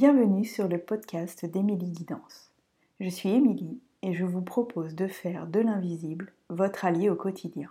Bienvenue 0.00 0.44
sur 0.44 0.68
le 0.68 0.78
podcast 0.78 1.44
d'Émilie 1.44 1.90
Guidance. 1.90 2.52
Je 3.00 3.08
suis 3.08 3.30
Émilie 3.30 3.80
et 4.02 4.14
je 4.14 4.24
vous 4.24 4.42
propose 4.42 4.94
de 4.94 5.08
faire 5.08 5.48
de 5.48 5.58
l'invisible 5.58 6.32
votre 6.50 6.84
allié 6.84 7.10
au 7.10 7.16
quotidien. 7.16 7.68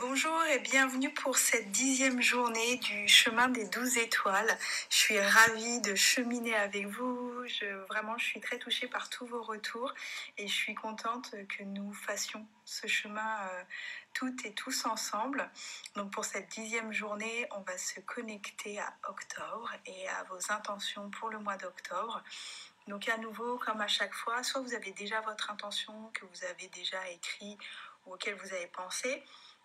Bonjour 0.00 0.44
et 0.46 0.58
bienvenue 0.58 1.14
pour 1.14 1.38
cette 1.38 1.70
dixième 1.70 2.20
journée 2.20 2.78
du 2.78 3.06
chemin 3.06 3.46
des 3.46 3.64
douze 3.68 3.96
étoiles. 3.96 4.58
Je 4.90 4.96
suis 4.96 5.20
ravie 5.20 5.80
de 5.82 5.94
cheminer 5.94 6.56
avec 6.56 6.88
vous. 6.88 7.46
Je, 7.46 7.66
vraiment, 7.86 8.18
je 8.18 8.24
suis 8.24 8.40
très 8.40 8.58
touchée 8.58 8.88
par 8.88 9.08
tous 9.08 9.24
vos 9.24 9.40
retours 9.40 9.94
et 10.36 10.48
je 10.48 10.52
suis 10.52 10.74
contente 10.74 11.30
que 11.48 11.62
nous 11.62 11.92
fassions 11.92 12.44
ce 12.64 12.88
chemin 12.88 13.38
euh, 13.52 13.62
toutes 14.14 14.44
et 14.44 14.52
tous 14.52 14.84
ensemble. 14.84 15.48
Donc 15.94 16.10
pour 16.10 16.24
cette 16.24 16.48
dixième 16.48 16.92
journée, 16.92 17.46
on 17.52 17.60
va 17.60 17.78
se 17.78 18.00
connecter 18.00 18.80
à 18.80 18.92
octobre 19.08 19.70
et 19.86 20.08
à 20.08 20.24
vos 20.24 20.52
intentions 20.52 21.08
pour 21.10 21.30
le 21.30 21.38
mois 21.38 21.56
d'octobre. 21.56 22.20
Donc 22.88 23.08
à 23.08 23.16
nouveau, 23.18 23.58
comme 23.58 23.80
à 23.80 23.88
chaque 23.88 24.12
fois, 24.12 24.42
soit 24.42 24.60
vous 24.60 24.74
avez 24.74 24.90
déjà 24.90 25.20
votre 25.20 25.52
intention 25.52 26.10
que 26.14 26.24
vous 26.24 26.44
avez 26.46 26.66
déjà 26.68 27.08
écrit 27.10 27.56
ou 28.06 28.14
auquel 28.14 28.34
vous 28.34 28.52
avez 28.52 28.66
pensé, 28.66 29.22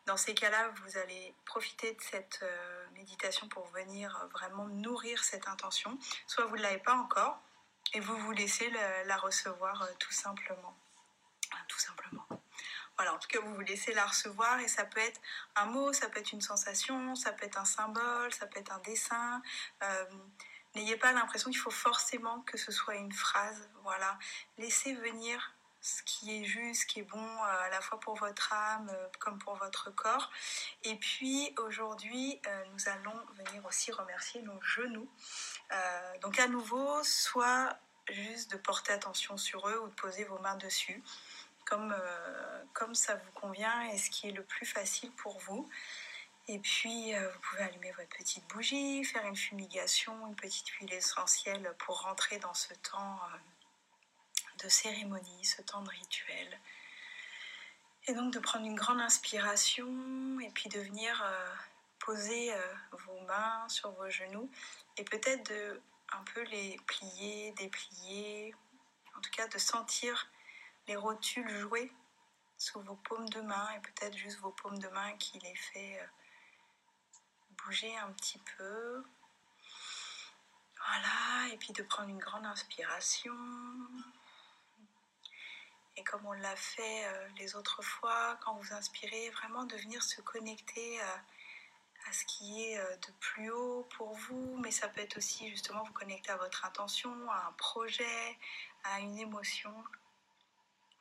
dans 0.09 0.17
ces 0.17 0.33
cas-là, 0.33 0.71
vous 0.81 0.97
allez 0.97 1.35
profiter 1.45 1.93
de 1.93 2.01
cette 2.01 2.39
euh, 2.41 2.85
méditation 2.95 3.47
pour 3.47 3.67
venir 3.67 4.17
euh, 4.17 4.27
vraiment 4.29 4.65
nourrir 4.65 5.23
cette 5.23 5.47
intention. 5.47 5.99
Soit 6.25 6.45
vous 6.45 6.57
ne 6.57 6.63
l'avez 6.63 6.79
pas 6.79 6.95
encore 6.95 7.39
et 7.93 7.99
vous 7.99 8.17
vous 8.17 8.31
laissez 8.31 8.71
la, 9.05 9.17
recevoir 9.17 9.83
euh, 9.83 9.85
tout 9.99 10.11
simplement. 10.11 10.75
tout 11.67 11.77
simplement. 11.77 12.25
Voilà, 12.97 13.13
en 13.13 13.19
tout 13.19 13.27
cas, 13.27 13.39
vous 13.39 13.53
vous 13.53 13.61
laissez 13.61 13.93
la 13.93 14.07
recevoir 14.07 14.59
et 14.61 14.67
ça 14.67 14.83
peut 14.83 14.99
être 14.99 15.21
un 15.55 15.65
mot, 15.65 15.93
ça 15.93 16.09
peut 16.09 16.19
être 16.19 16.33
une 16.33 16.41
sensation, 16.41 17.13
ça 17.13 17.31
peut 17.31 17.45
être 17.45 17.59
un 17.59 17.65
symbole, 17.65 18.33
ça 18.33 18.47
peut 18.47 18.59
être 18.59 18.71
un 18.71 18.79
dessin. 18.79 19.43
N'ayez 20.73 20.97
pas 20.97 21.11
l'impression 21.11 21.51
qu'il 21.51 21.59
faut 21.59 21.69
forcément 21.69 22.41
que 22.41 22.57
ce 22.57 22.71
soit 22.71 22.95
une 22.95 23.13
phrase. 23.13 23.69
Voilà, 23.83 24.17
laissez 24.57 24.95
venir 24.95 25.53
ce 25.81 26.03
qui 26.03 26.38
est 26.38 26.44
juste, 26.44 26.81
ce 26.81 26.85
qui 26.85 26.99
est 26.99 27.03
bon 27.03 27.23
euh, 27.23 27.66
à 27.66 27.69
la 27.69 27.81
fois 27.81 27.99
pour 27.99 28.16
votre 28.16 28.52
âme 28.53 28.89
euh, 28.89 29.08
comme 29.19 29.39
pour 29.39 29.55
votre 29.55 29.89
corps. 29.91 30.30
Et 30.83 30.95
puis 30.95 31.53
aujourd'hui, 31.58 32.39
euh, 32.47 32.63
nous 32.73 32.89
allons 32.89 33.19
venir 33.35 33.66
aussi 33.66 33.91
remercier 33.91 34.41
nos 34.41 34.61
genoux. 34.61 35.09
donc 36.22 36.39
à 36.39 36.47
nouveau, 36.47 37.03
soit 37.03 37.77
juste 38.09 38.52
de 38.52 38.57
porter 38.57 38.91
attention 38.91 39.38
sur 39.38 39.67
eux 39.69 39.80
ou 39.83 39.88
de 39.88 39.94
poser 39.94 40.23
vos 40.25 40.39
mains 40.39 40.57
dessus, 40.57 41.03
comme, 41.66 41.95
comme 42.73 42.95
ça 42.95 43.16
vous 43.16 43.31
convient 43.33 43.83
et 43.91 43.97
ce 43.97 44.09
qui 44.09 44.27
est 44.30 44.31
le 44.31 44.44
plus 44.44 44.66
facile 44.66 45.11
pour 45.11 45.38
vous. 45.41 45.69
Et 46.47 46.57
puis, 46.57 47.13
vous 47.13 47.39
pouvez 47.41 47.61
allumer 47.61 47.91
votre 47.91 48.09
petite 48.09 48.47
bougie, 48.47 49.03
faire 49.05 49.25
une 49.27 49.35
fumigation, 49.35 50.27
une 50.27 50.35
petite 50.35 50.67
huile 50.69 50.91
essentielle 50.91 51.75
pour 51.77 52.02
rentrer 52.02 52.39
dans 52.39 52.55
ce 52.55 52.73
temps 52.73 53.19
de 54.63 54.69
cérémonie, 54.69 55.45
ce 55.45 55.61
temps 55.61 55.81
de 55.81 55.89
rituel. 55.89 56.59
Et 58.07 58.13
donc 58.13 58.33
de 58.33 58.39
prendre 58.39 58.66
une 58.66 58.75
grande 58.75 59.01
inspiration 59.01 60.39
et 60.39 60.49
puis 60.49 60.69
de 60.69 60.79
venir 60.79 61.21
euh, 61.23 61.49
poser 61.99 62.53
euh, 62.53 62.73
vos 62.91 63.19
mains 63.21 63.67
sur 63.69 63.91
vos 63.91 64.09
genoux 64.09 64.49
et 64.97 65.03
peut-être 65.03 65.49
de 65.49 65.81
un 66.11 66.23
peu 66.33 66.41
les 66.45 66.77
plier, 66.88 67.51
déplier, 67.51 68.55
en 69.16 69.21
tout 69.21 69.29
cas 69.31 69.47
de 69.47 69.57
sentir 69.59 70.27
les 70.88 70.95
rotules 70.95 71.49
jouer 71.49 71.91
sous 72.57 72.81
vos 72.81 72.95
paumes 72.95 73.29
de 73.29 73.41
main 73.41 73.69
et 73.75 73.79
peut-être 73.79 74.17
juste 74.17 74.39
vos 74.39 74.51
paumes 74.51 74.79
de 74.79 74.88
main 74.89 75.13
qui 75.17 75.38
les 75.39 75.55
fait 75.55 75.99
euh, 76.01 76.05
bouger 77.63 77.95
un 77.97 78.11
petit 78.13 78.39
peu. 78.57 79.03
Voilà, 80.77 81.53
et 81.53 81.57
puis 81.57 81.73
de 81.73 81.83
prendre 81.83 82.09
une 82.09 82.17
grande 82.17 82.45
inspiration 82.45 83.35
et 86.00 86.03
comme 86.03 86.25
on 86.25 86.31
l'a 86.31 86.55
fait 86.55 87.05
euh, 87.08 87.28
les 87.38 87.55
autres 87.58 87.81
fois, 87.81 88.38
quand 88.42 88.53
vous 88.55 88.73
inspirez, 88.73 89.29
vraiment 89.31 89.66
de 89.66 89.75
venir 89.75 90.01
se 90.01 90.22
connecter 90.22 91.01
à, 91.01 91.23
à 92.07 92.13
ce 92.13 92.23
qui 92.23 92.63
est 92.63 92.79
euh, 92.79 92.96
de 92.96 93.12
plus 93.19 93.51
haut 93.51 93.84
pour 93.97 94.13
vous, 94.13 94.57
mais 94.63 94.72
ça 94.72 94.88
peut 94.88 95.01
être 95.01 95.18
aussi 95.18 95.50
justement 95.50 95.84
vous 95.84 95.91
connecter 95.91 96.31
à 96.31 96.38
votre 96.38 96.63
intention, 96.63 97.13
à 97.29 97.47
un 97.47 97.51
projet, 97.53 98.38
à 98.85 99.01
une 99.01 99.18
émotion, 99.19 99.73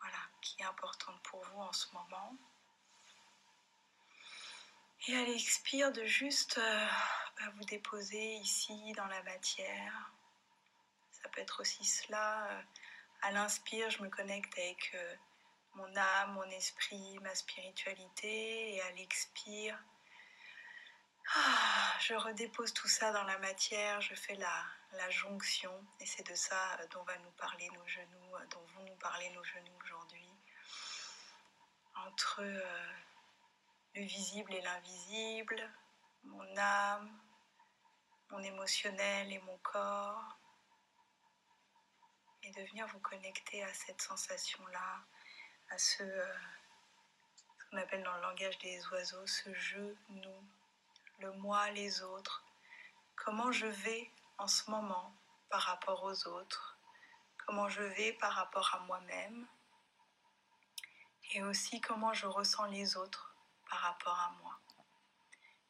voilà, 0.01 0.19
qui 0.41 0.61
est 0.61 0.65
importante 0.65 1.23
pour 1.23 1.45
vous 1.45 1.61
en 1.61 1.73
ce 1.73 1.87
moment. 1.93 2.37
Et 5.07 5.17
à 5.17 5.23
l'expire, 5.23 5.93
de 5.93 6.05
juste 6.05 6.59
euh, 6.59 6.87
bah, 7.39 7.53
vous 7.55 7.65
déposer 7.67 8.35
ici 8.39 8.93
dans 8.97 9.07
la 9.07 9.23
matière. 9.23 10.13
Ça 11.13 11.29
peut 11.29 11.41
être 11.41 11.61
aussi 11.61 11.85
cela 11.85 12.65
à 13.23 13.33
l'inspire, 13.33 13.91
je 13.91 14.03
me 14.03 14.09
connecte 14.09 14.57
avec 14.59 14.91
euh, 14.95 15.15
mon 15.75 15.97
âme, 15.97 16.33
mon 16.33 16.51
esprit, 16.51 17.19
ma 17.21 17.35
spiritualité. 17.35 18.75
Et 18.75 18.83
à 18.83 18.91
l'expire, 18.93 19.79
ah, 21.35 21.93
je 22.01 22.15
redépose 22.15 22.73
tout 22.73 22.89
ça 22.89 23.13
dans 23.13 23.25
la 23.25 23.39
matière, 23.39 24.01
je 24.01 24.15
fais 24.15 24.37
la, 24.37 25.11
jonction. 25.11 25.73
Et 26.01 26.07
c'est 26.07 26.27
de 26.27 26.35
ça 26.35 26.79
dont 26.93 27.03
va 27.05 27.17
nous 27.19 27.31
parler 27.33 27.69
nos 27.75 27.87
genoux, 27.87 28.37
dont 28.51 28.65
vont 28.75 28.85
nous 28.85 28.97
parler 28.97 29.31
nos 29.31 29.45
genoux 29.45 29.79
aujourd'hui. 29.85 30.31
Entre 32.07 32.41
euh, 32.43 32.93
le 33.95 34.03
visible 34.03 34.55
et 34.55 34.61
l'invisible, 34.61 35.71
mon 36.25 36.57
âme, 36.57 37.11
mon 38.31 38.43
émotionnel 38.43 39.33
et 39.33 39.39
mon 39.41 39.57
corps 39.59 40.39
et 42.43 42.51
de 42.53 42.63
venir 42.63 42.87
vous 42.89 43.01
connecter 43.01 43.63
à 43.63 43.73
cette 43.75 44.01
sensation-là, 44.01 45.01
à 45.71 45.79
ce, 45.79 46.03
euh, 46.03 46.35
qu'on 47.71 47.77
appelle 47.79 48.03
dans 48.03 48.15
le 48.15 48.23
langage 48.23 48.59
des 48.59 48.87
oiseaux, 48.89 49.27
ce 49.27 49.53
je, 49.55 49.95
nous, 50.09 50.45
le 51.19 51.33
moi, 51.33 51.71
les 51.71 52.03
autres. 52.03 52.45
Comment 53.17 53.53
je 53.53 53.67
vais 53.67 54.11
en 54.39 54.47
ce 54.47 54.71
moment 54.71 55.13
par 55.51 55.63
rapport 55.63 56.05
aux 56.05 56.27
autres, 56.29 56.79
comment 57.47 57.69
je 57.69 57.83
vais 57.83 58.13
par 58.15 58.33
rapport 58.33 58.75
à 58.75 58.81
moi-même, 58.81 59.47
et 61.33 61.43
aussi 61.43 61.81
comment 61.81 62.15
je 62.15 62.27
ressens 62.27 62.67
les 62.67 62.97
autres 62.97 63.35
par 63.69 63.81
rapport 63.81 64.19
à 64.19 64.31
moi. 64.43 64.59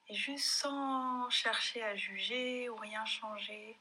Et 0.08 0.14
juste 0.14 0.50
sans 0.50 1.28
chercher 1.30 1.82
à 1.82 1.96
juger 1.96 2.68
ou 2.68 2.76
rien 2.76 3.04
changer, 3.04 3.78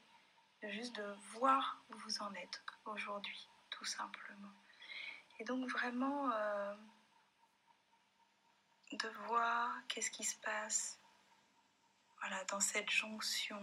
juste 0.62 0.96
de 0.96 1.16
voir 1.32 1.82
où 1.88 1.96
vous 1.98 2.22
en 2.22 2.34
êtes 2.34 2.62
aujourd'hui, 2.84 3.48
tout 3.70 3.84
simplement. 3.84 4.52
Et 5.38 5.44
donc 5.44 5.68
vraiment 5.68 6.30
euh, 6.32 6.74
de 8.92 9.08
voir 9.26 9.72
qu'est-ce 9.88 10.10
qui 10.10 10.24
se 10.24 10.36
passe 10.38 10.98
voilà, 12.20 12.42
dans 12.44 12.60
cette 12.60 12.90
jonction 12.90 13.62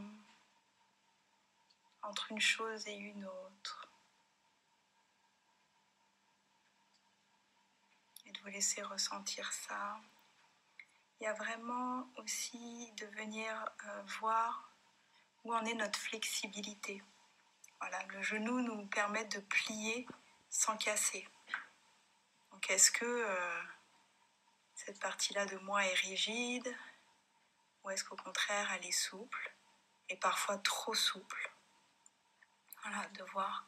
entre 2.01 2.31
une 2.31 2.41
chose 2.41 2.87
et 2.87 2.95
une 2.95 3.25
autre. 3.25 3.89
Et 8.25 8.31
de 8.31 8.39
vous 8.39 8.47
laisser 8.47 8.81
ressentir 8.81 9.51
ça. 9.51 9.99
Il 11.19 11.23
y 11.23 11.27
a 11.27 11.33
vraiment 11.33 12.07
aussi 12.17 12.91
de 12.93 13.05
venir 13.07 13.69
euh, 13.85 14.01
voir 14.19 14.74
où 15.45 15.53
en 15.53 15.63
est 15.63 15.75
notre 15.75 15.99
flexibilité. 15.99 17.01
Voilà, 17.79 18.03
le 18.07 18.21
genou 18.23 18.61
nous 18.61 18.87
permet 18.87 19.25
de 19.25 19.39
plier 19.39 20.07
sans 20.49 20.75
casser. 20.75 21.27
Donc 22.51 22.69
est-ce 22.69 22.91
que 22.91 23.05
euh, 23.05 23.61
cette 24.73 24.99
partie-là 24.99 25.45
de 25.45 25.57
moi 25.57 25.85
est 25.85 25.93
rigide 25.93 26.75
ou 27.83 27.91
est-ce 27.91 28.03
qu'au 28.03 28.15
contraire 28.15 28.71
elle 28.73 28.85
est 28.85 28.91
souple 28.91 29.53
et 30.09 30.17
parfois 30.17 30.57
trop 30.57 30.95
souple? 30.95 31.51
Voilà, 32.81 33.07
de 33.09 33.23
voir 33.25 33.67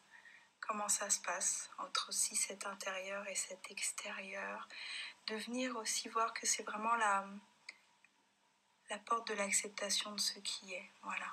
comment 0.60 0.90
ça 0.90 1.10
se 1.12 1.20
passe 1.22 1.70
entre 1.78 2.10
aussi 2.10 2.36
cet 2.36 2.66
intérieur 2.66 3.28
et 3.28 3.36
cet 3.36 3.70
extérieur. 3.70 4.68
De 5.28 5.36
venir 5.36 5.76
aussi 5.76 6.10
voir 6.10 6.34
que 6.34 6.48
c'est 6.48 6.64
vraiment 6.64 6.96
la, 6.96 7.28
la 8.90 8.98
porte 8.98 9.28
de 9.28 9.36
l'acceptation 9.36 10.12
de 10.14 10.20
ce 10.20 10.40
qui 10.40 10.74
est. 10.74 10.92
Voilà 11.04 11.28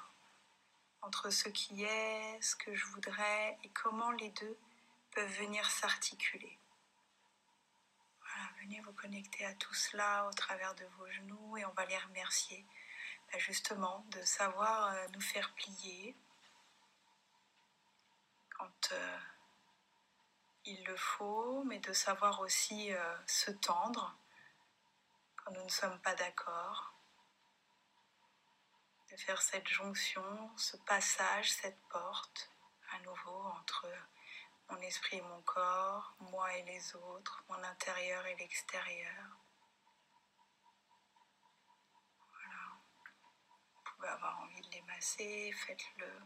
entre 1.04 1.30
ce 1.30 1.48
qui 1.48 1.84
est, 1.84 2.42
ce 2.42 2.56
que 2.56 2.74
je 2.74 2.86
voudrais 2.86 3.58
et 3.62 3.68
comment 3.70 4.10
les 4.12 4.30
deux 4.30 4.58
peuvent 5.12 5.38
venir 5.38 5.70
s'articuler. 5.70 6.58
Voilà, 8.20 8.50
venez 8.62 8.80
vous 8.80 8.92
connecter 8.92 9.44
à 9.44 9.54
tout 9.54 9.74
cela 9.74 10.26
au 10.26 10.32
travers 10.32 10.74
de 10.74 10.84
vos 10.96 11.06
genoux 11.10 11.56
et 11.58 11.64
on 11.64 11.72
va 11.72 11.84
les 11.86 11.98
remercier 11.98 12.64
ben, 13.30 13.38
justement 13.38 14.04
de 14.10 14.22
savoir 14.22 14.94
euh, 14.94 15.06
nous 15.12 15.20
faire 15.20 15.52
plier 15.54 16.16
quand 18.50 18.92
euh, 18.92 19.18
il 20.64 20.82
le 20.84 20.96
faut, 20.96 21.64
mais 21.64 21.80
de 21.80 21.92
savoir 21.92 22.40
aussi 22.40 22.92
euh, 22.92 23.16
se 23.26 23.50
tendre 23.50 24.16
quand 25.36 25.52
nous 25.52 25.64
ne 25.64 25.70
sommes 25.70 26.00
pas 26.00 26.14
d'accord 26.14 26.93
faire 29.16 29.40
cette 29.42 29.68
jonction, 29.68 30.50
ce 30.56 30.76
passage, 30.78 31.52
cette 31.52 31.80
porte 31.88 32.50
à 32.90 32.98
nouveau 33.00 33.42
entre 33.58 33.86
mon 34.70 34.78
esprit 34.78 35.18
et 35.18 35.22
mon 35.22 35.42
corps, 35.42 36.14
moi 36.20 36.54
et 36.56 36.62
les 36.64 36.96
autres, 36.96 37.44
mon 37.48 37.62
intérieur 37.62 38.24
et 38.26 38.36
l'extérieur. 38.36 39.38
Voilà. 42.30 42.80
Vous 43.74 43.82
pouvez 43.84 44.08
avoir 44.08 44.40
envie 44.40 44.60
de 44.60 44.70
les 44.70 44.82
masser, 44.82 45.52
faites-le. 45.66 46.20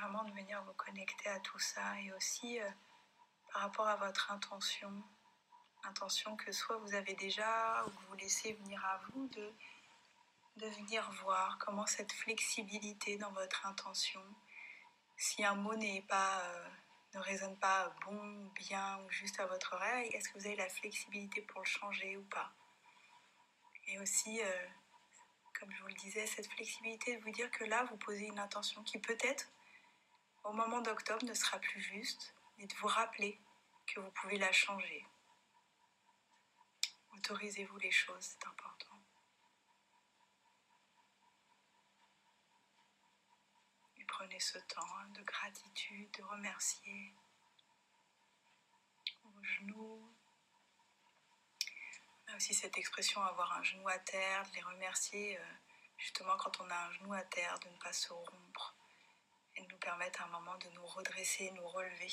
Vraiment 0.00 0.24
de 0.24 0.32
venir 0.32 0.62
vous 0.64 0.72
connecter 0.74 1.28
à 1.28 1.40
tout 1.40 1.58
ça 1.58 2.00
et 2.00 2.12
aussi 2.14 2.58
euh, 2.60 2.70
par 3.52 3.62
rapport 3.62 3.88
à 3.88 3.96
votre 3.96 4.30
intention, 4.30 5.04
intention 5.84 6.36
que 6.36 6.52
soit 6.52 6.76
vous 6.78 6.94
avez 6.94 7.14
déjà 7.14 7.84
ou 7.86 7.90
que 7.90 8.06
vous 8.08 8.16
laissez 8.16 8.52
venir 8.54 8.84
à 8.84 9.00
vous 9.08 9.28
de 9.28 9.52
venir 10.56 11.10
voir 11.22 11.58
comment 11.58 11.86
cette 11.86 12.12
flexibilité 12.12 13.16
dans 13.16 13.32
votre 13.32 13.66
intention, 13.66 14.22
si 15.16 15.44
un 15.44 15.54
mot 15.54 15.74
n'est 15.74 16.02
pas, 16.02 16.40
euh, 16.40 16.68
ne 17.14 17.20
résonne 17.20 17.56
pas 17.58 17.94
bon, 18.04 18.50
bien 18.54 18.98
ou 19.00 19.10
juste 19.10 19.38
à 19.40 19.46
votre 19.46 19.74
oreille, 19.74 20.08
est-ce 20.10 20.28
que 20.28 20.38
vous 20.38 20.46
avez 20.46 20.56
la 20.56 20.68
flexibilité 20.68 21.40
pour 21.42 21.60
le 21.60 21.66
changer 21.66 22.16
ou 22.16 22.24
pas? 22.24 22.52
Et 23.86 23.98
aussi, 23.98 24.42
euh, 24.42 24.66
comme 25.58 25.70
je 25.72 25.80
vous 25.80 25.88
le 25.88 25.94
disais, 25.94 26.26
cette 26.26 26.50
flexibilité 26.52 27.16
de 27.16 27.22
vous 27.22 27.30
dire 27.30 27.50
que 27.50 27.64
là, 27.64 27.84
vous 27.84 27.96
posez 27.96 28.26
une 28.26 28.38
intention 28.38 28.82
qui 28.82 28.98
peut-être, 28.98 29.48
au 30.44 30.52
moment 30.52 30.80
d'octobre, 30.80 31.24
ne 31.24 31.34
sera 31.34 31.58
plus 31.58 31.80
juste, 31.80 32.34
et 32.58 32.66
de 32.66 32.74
vous 32.76 32.88
rappeler 32.88 33.40
que 33.86 34.00
vous 34.00 34.10
pouvez 34.10 34.38
la 34.38 34.52
changer. 34.52 35.06
Autorisez-vous 37.14 37.78
les 37.78 37.90
choses, 37.90 38.20
c'est 38.20 38.46
important. 38.46 38.92
prenez 44.22 44.40
ce 44.40 44.58
temps 44.58 45.04
de 45.16 45.22
gratitude, 45.22 46.10
de 46.12 46.22
remercier 46.22 47.12
vos 49.24 49.42
genoux. 49.42 50.14
A 52.28 52.36
aussi 52.36 52.54
cette 52.54 52.78
expression 52.78 53.20
avoir 53.22 53.52
un 53.52 53.62
genou 53.64 53.88
à 53.88 53.98
terre, 53.98 54.48
de 54.48 54.54
les 54.54 54.62
remercier 54.62 55.38
euh, 55.38 55.44
justement 55.98 56.36
quand 56.36 56.60
on 56.60 56.70
a 56.70 56.76
un 56.76 56.92
genou 56.92 57.12
à 57.14 57.22
terre, 57.22 57.58
de 57.60 57.68
ne 57.68 57.76
pas 57.78 57.92
se 57.92 58.12
rompre 58.12 58.76
et 59.56 59.62
de 59.62 59.68
nous 59.68 59.78
permettre 59.78 60.22
à 60.22 60.26
un 60.26 60.28
moment 60.28 60.56
de 60.58 60.68
nous 60.68 60.86
redresser, 60.86 61.50
nous 61.52 61.66
relever 61.66 62.12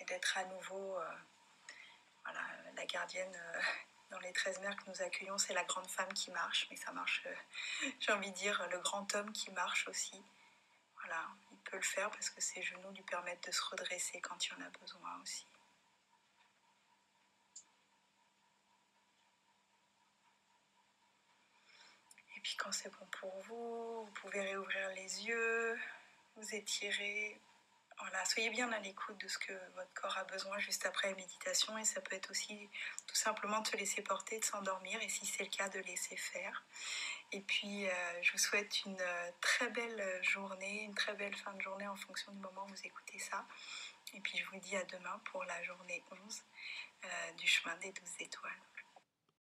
et 0.00 0.04
d'être 0.06 0.38
à 0.38 0.44
nouveau 0.46 0.98
euh, 0.98 1.16
voilà, 2.24 2.40
la 2.74 2.86
gardienne. 2.86 3.34
Euh, 3.36 3.60
dans 4.12 4.20
les 4.20 4.32
13 4.32 4.60
mères 4.60 4.76
que 4.76 4.90
nous 4.90 5.02
accueillons, 5.02 5.38
c'est 5.38 5.54
la 5.54 5.64
grande 5.64 5.88
femme 5.88 6.12
qui 6.12 6.30
marche, 6.30 6.68
mais 6.70 6.76
ça 6.76 6.92
marche, 6.92 7.26
j'ai 8.00 8.12
envie 8.12 8.30
de 8.30 8.36
dire, 8.36 8.68
le 8.70 8.78
grand 8.78 9.12
homme 9.14 9.32
qui 9.32 9.50
marche 9.50 9.88
aussi. 9.88 10.22
Voilà, 10.98 11.26
il 11.50 11.58
peut 11.58 11.78
le 11.78 11.82
faire 11.82 12.10
parce 12.10 12.28
que 12.30 12.40
ses 12.40 12.62
genoux 12.62 12.90
lui 12.92 13.02
permettent 13.02 13.46
de 13.46 13.52
se 13.52 13.62
redresser 13.62 14.20
quand 14.20 14.46
il 14.46 14.52
en 14.54 14.66
a 14.66 14.70
besoin 14.80 15.20
aussi. 15.22 15.46
Et 22.36 22.40
puis 22.42 22.56
quand 22.56 22.72
c'est 22.72 22.90
bon 22.90 23.06
pour 23.20 23.34
vous, 23.42 24.04
vous 24.04 24.12
pouvez 24.12 24.42
réouvrir 24.42 24.88
les 24.90 25.26
yeux, 25.26 25.78
vous 26.36 26.54
étirer. 26.54 27.40
Voilà, 28.02 28.24
soyez 28.24 28.50
bien 28.50 28.70
à 28.72 28.80
l'écoute 28.80 29.16
de 29.18 29.28
ce 29.28 29.38
que 29.38 29.52
votre 29.76 29.94
corps 29.94 30.18
a 30.18 30.24
besoin 30.24 30.58
juste 30.58 30.84
après 30.86 31.10
la 31.10 31.14
méditation 31.14 31.78
et 31.78 31.84
ça 31.84 32.00
peut 32.00 32.16
être 32.16 32.32
aussi 32.32 32.68
tout 33.06 33.14
simplement 33.14 33.60
de 33.60 33.68
se 33.68 33.76
laisser 33.76 34.02
porter, 34.02 34.40
de 34.40 34.44
s'endormir 34.44 35.00
et 35.00 35.08
si 35.08 35.24
c'est 35.24 35.44
le 35.44 35.50
cas 35.50 35.68
de 35.68 35.78
laisser 35.78 36.16
faire. 36.16 36.64
Et 37.30 37.40
puis, 37.40 37.86
euh, 37.86 37.92
je 38.20 38.32
vous 38.32 38.38
souhaite 38.38 38.84
une 38.84 39.00
euh, 39.00 39.30
très 39.40 39.70
belle 39.70 40.18
journée, 40.22 40.82
une 40.82 40.94
très 40.94 41.14
belle 41.14 41.34
fin 41.36 41.52
de 41.52 41.60
journée 41.62 41.86
en 41.86 41.94
fonction 41.94 42.32
du 42.32 42.38
moment 42.40 42.64
où 42.64 42.68
vous 42.74 42.86
écoutez 42.86 43.20
ça. 43.20 43.46
Et 44.14 44.20
puis, 44.20 44.36
je 44.36 44.44
vous 44.46 44.58
dis 44.58 44.76
à 44.76 44.84
demain 44.84 45.20
pour 45.30 45.44
la 45.44 45.62
journée 45.62 46.02
11 46.26 46.42
euh, 47.04 47.32
du 47.38 47.46
chemin 47.46 47.76
des 47.76 47.92
12 47.92 48.04
étoiles. 48.18 48.52